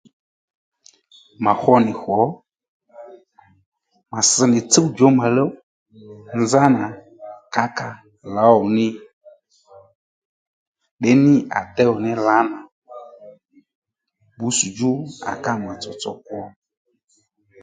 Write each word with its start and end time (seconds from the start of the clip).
Mà 1.43 1.51
hwo 1.61 1.73
nì 1.85 1.91
hwò 2.01 2.19
mà 4.11 4.19
ss 4.29 4.35
nì 4.51 4.59
tsúw 4.71 4.87
djǒmàluw 4.91 5.51
nzánà 6.41 6.83
kǎkà 7.53 7.87
lǒwò 8.35 8.61
ní 8.75 8.87
ndení 10.99 11.33
à 11.57 11.59
déwò 11.75 11.95
ní 12.05 12.11
lǎnà 12.27 12.59
bbǔtss̀djú 14.33 14.91
à 15.31 15.31
ká 15.43 15.51
mà 15.63 15.71
tsotso 15.81 16.11
kwo 16.25 16.39